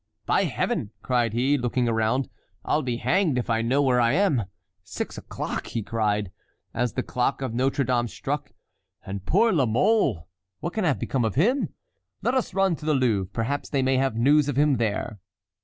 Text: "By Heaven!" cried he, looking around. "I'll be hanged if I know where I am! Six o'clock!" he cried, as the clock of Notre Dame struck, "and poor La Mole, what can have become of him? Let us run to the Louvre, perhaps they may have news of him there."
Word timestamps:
"By 0.25 0.45
Heaven!" 0.45 0.89
cried 1.03 1.33
he, 1.33 1.59
looking 1.59 1.87
around. 1.87 2.27
"I'll 2.65 2.81
be 2.81 2.97
hanged 2.97 3.37
if 3.37 3.51
I 3.51 3.61
know 3.61 3.83
where 3.83 4.01
I 4.01 4.13
am! 4.13 4.45
Six 4.83 5.15
o'clock!" 5.15 5.67
he 5.67 5.83
cried, 5.83 6.31
as 6.73 6.93
the 6.93 7.03
clock 7.03 7.43
of 7.43 7.53
Notre 7.53 7.83
Dame 7.85 8.07
struck, 8.07 8.51
"and 9.05 9.27
poor 9.27 9.51
La 9.53 9.67
Mole, 9.67 10.27
what 10.59 10.73
can 10.73 10.85
have 10.85 10.97
become 10.97 11.23
of 11.23 11.35
him? 11.35 11.69
Let 12.23 12.33
us 12.33 12.55
run 12.55 12.75
to 12.77 12.85
the 12.87 12.95
Louvre, 12.95 13.29
perhaps 13.31 13.69
they 13.69 13.83
may 13.83 13.97
have 13.97 14.15
news 14.15 14.49
of 14.49 14.57
him 14.57 14.77
there." 14.77 15.19